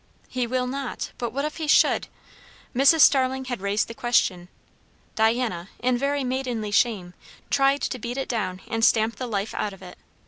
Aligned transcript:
"He 0.29 0.47
will 0.47 0.65
not. 0.65 1.11
But 1.19 1.31
what 1.31 1.45
if 1.45 1.57
he 1.57 1.67
should?" 1.67 2.07
Mrs. 2.75 3.01
Starling 3.01 3.45
had 3.45 3.61
raised 3.61 3.87
the 3.87 3.93
question. 3.93 4.47
Diana, 5.13 5.69
in 5.77 5.95
very 5.95 6.23
maidenly 6.23 6.71
shame, 6.71 7.13
tried 7.51 7.81
to 7.81 7.99
beat 7.99 8.17
it 8.17 8.27
down 8.27 8.61
and 8.67 8.83
stamp 8.83 9.17
the 9.17 9.27
life 9.27 9.53
out 9.53 9.73
of 9.73 9.83
it. 9.83 9.99